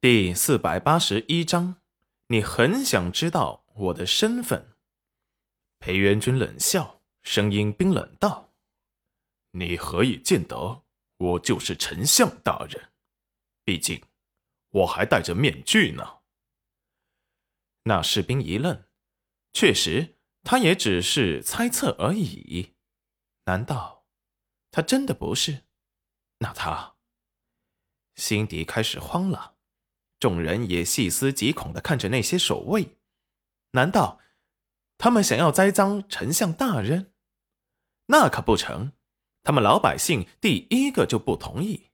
[0.00, 1.82] 第四百八十一章，
[2.28, 4.76] 你很想知道我的身份？
[5.80, 8.52] 裴元君冷笑，声音冰冷道
[9.58, 10.84] ：“你何以见得
[11.16, 12.92] 我就是丞相大人？
[13.64, 14.00] 毕竟
[14.70, 16.20] 我还戴着面具呢。”
[17.82, 18.84] 那士兵一愣，
[19.52, 22.76] 确实，他也只是猜测而已。
[23.46, 24.06] 难道
[24.70, 25.64] 他真的不是？
[26.38, 26.94] 那他
[28.14, 29.56] 心底开始慌了。
[30.20, 32.96] 众人也细思极恐的看着那些守卫，
[33.72, 34.20] 难道
[34.96, 37.12] 他们想要栽赃丞相大人？
[38.06, 38.92] 那可不成！
[39.44, 41.90] 他们老百姓第一个就不同意。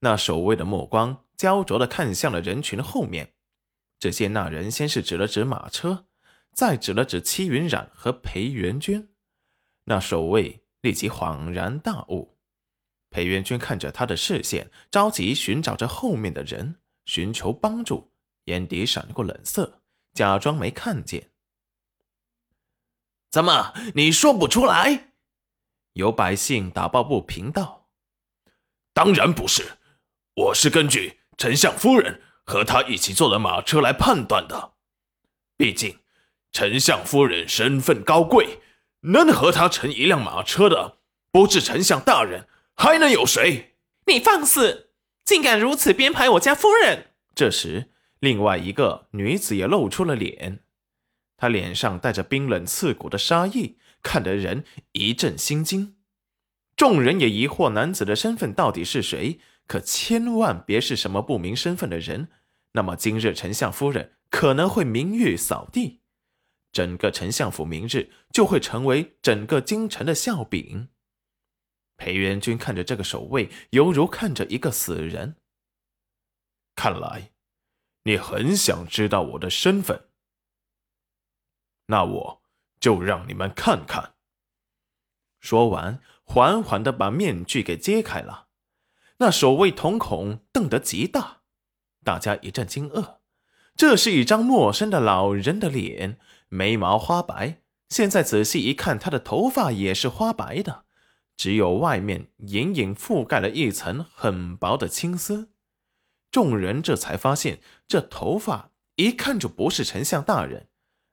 [0.00, 3.34] 那守卫的目光焦灼的看向了人群后面，
[3.98, 6.06] 只见那人先是指了指马车，
[6.52, 9.10] 再指了指戚云染和裴元君。
[9.84, 12.38] 那守卫立即恍然大悟。
[13.10, 16.76] 裴元君看着他的视线，着急寻找着后面的人。
[17.04, 18.12] 寻求帮助，
[18.44, 19.82] 眼底闪过冷色，
[20.12, 21.30] 假装没看见。
[23.30, 25.12] 怎么，你说不出来？
[25.94, 27.88] 有百姓打抱不平道
[28.94, 29.78] ：“当然不是，
[30.34, 34.74] 我是根据丞相夫人和他一起坐的马车来判断的。
[35.56, 35.98] 毕竟，
[36.52, 38.60] 丞相夫人身份高贵，
[39.00, 40.98] 能和他乘一辆马车的，
[41.32, 43.76] 不是丞相大人，还能有谁？
[44.06, 44.89] 你放肆！”
[45.30, 47.12] 竟敢如此编排我家夫人！
[47.36, 50.64] 这时，另外一个女子也露出了脸，
[51.36, 55.94] 她脸上带着冰冷刺骨的杀意，看得人一阵心惊。
[56.74, 62.26] 众人也疑惑男子的身份到底是谁，可千万别是什么不明身份的人，
[62.72, 66.00] 那么今日丞相夫人可能会名誉扫地，
[66.72, 70.88] 整个丞相府明日就会成为整个京城的笑柄。
[72.00, 75.36] 裴元君看着这个守卫，犹如看着一个死人。
[76.74, 77.32] 看来，
[78.04, 80.08] 你很想知道我的身份。
[81.88, 82.42] 那我
[82.80, 84.14] 就让你们看看。
[85.40, 88.48] 说完，缓缓的把面具给揭开了。
[89.18, 91.42] 那守卫瞳孔瞪得极大，
[92.02, 93.18] 大家一阵惊愕。
[93.76, 96.18] 这是一张陌生的老人的脸，
[96.48, 97.60] 眉毛花白，
[97.90, 100.86] 现在仔细一看，他的头发也是花白的。
[101.40, 105.48] 只有外面隐隐覆盖了一层很薄的青丝，
[106.30, 110.68] 众人这才发现，这头发一看就不是丞相大人。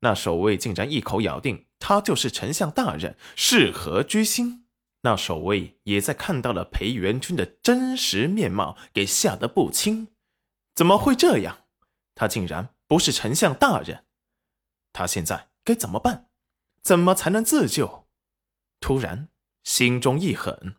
[0.00, 4.66] 那守卫竟然一口咬定他就是丞相大人，是何居心？
[5.00, 10.08] 那守卫也在看到了裴元君的真实面貌，给吓得不轻。
[10.74, 11.64] 怎么会这样？
[12.14, 14.04] 他竟然不是丞相大人？
[14.92, 16.28] 他现在该怎么办？
[16.82, 18.06] 怎么才能自救？
[18.80, 19.30] 突然。
[19.62, 20.76] 心中一狠，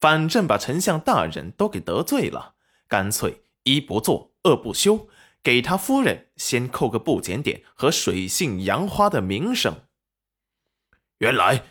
[0.00, 2.54] 反正把丞相大人都给得罪了，
[2.88, 5.08] 干脆一不做二不休，
[5.42, 9.84] 给他夫人先扣个不检点和水性杨花的名声。
[11.18, 11.64] 原来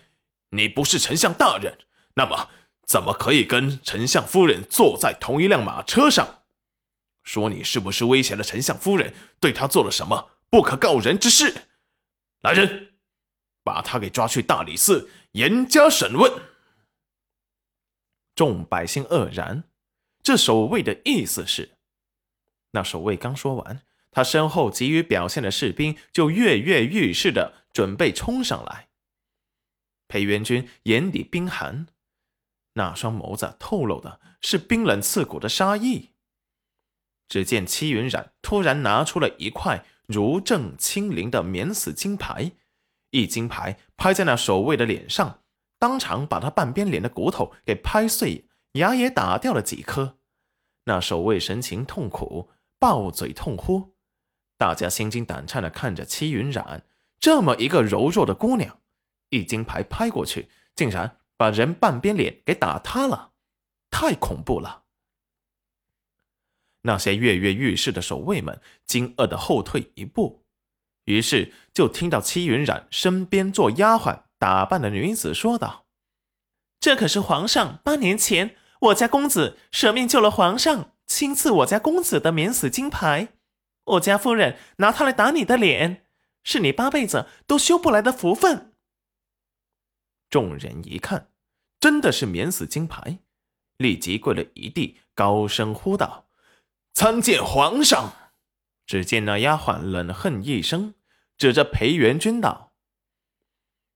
[0.51, 1.79] 你不是丞相大人，
[2.13, 2.49] 那么
[2.85, 6.43] 怎么可以跟丞相夫人坐在同一辆马车上？
[7.23, 11.65] 说你是不是威胁了丞相夫人，对他做了什么不可告人之事？
[12.41, 12.93] 来人，
[13.63, 15.09] 把他给抓去大理寺。
[15.31, 16.31] 严加审问。
[18.35, 19.65] 众百姓愕然，
[20.23, 21.77] 这守卫的意思是？
[22.71, 23.81] 那守卫刚说完，
[24.11, 28.89] 他身后急于表现的士兵就跃跃欲试的准备冲上来。
[30.07, 31.87] 裴元君眼底冰寒，
[32.73, 36.11] 那双眸子透露的是冰冷刺骨的杀意。
[37.27, 42.53] 只见戚云染突然拿出了一块如正清灵的免死金牌。
[43.11, 45.41] 一金牌拍在那守卫的脸上，
[45.77, 50.17] 当场把他半边脸的骨头给拍碎，牙也打掉了几颗。
[50.85, 52.49] 那守卫神情痛苦，
[52.79, 53.95] 抱嘴痛呼。
[54.57, 56.85] 大家心惊胆颤的看着戚云染，
[57.19, 58.81] 这么一个柔弱的姑娘，
[59.29, 63.31] 一金牌拍过去，竟然把人半边脸给打塌了，
[63.89, 64.83] 太恐怖了。
[66.81, 70.45] 那些跃跃欲试的守卫们惊愕的后退一步。
[71.09, 75.87] 于是就听到戚云染身边做丫鬟打扮的女子说道
[76.79, 83.29] ：“这可是皇上八年前我家公子舍命救了皇上，亲赐我家公子的免死金牌。
[83.85, 86.05] 我家夫人拿它来打你的脸，
[86.43, 88.73] 是你八辈子都修不来的福分。”
[90.29, 91.31] 众人一看，
[91.79, 93.17] 真的是免死金牌，
[93.77, 96.27] 立即跪了一地，高声呼道
[96.93, 98.13] ：“参见皇上！”
[98.85, 100.93] 只见那丫鬟冷哼一声。
[101.39, 102.73] 指着裴元君道：“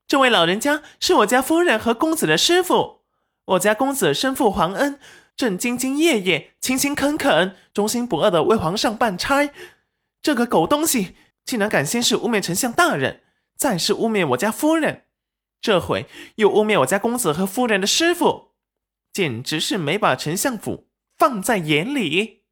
[0.07, 3.01] 这位老人家是我家夫人和公子的师傅。
[3.45, 4.97] 我家公子身负皇恩，
[5.35, 9.51] 正兢兢业业、勤勤恳恳、忠心不二的为皇上办差。
[10.21, 13.23] 这个狗东西竟然敢先是污蔑丞相大人，
[13.57, 15.03] 再是污蔑我家夫人，
[15.59, 16.05] 这回
[16.35, 18.53] 又污蔑我家公子和夫人的师傅，
[19.11, 20.87] 简直是没把丞相府
[21.17, 22.42] 放在眼里。